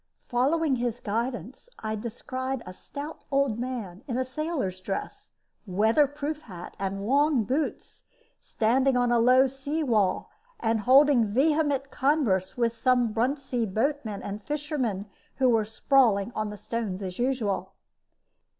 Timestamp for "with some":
12.57-13.13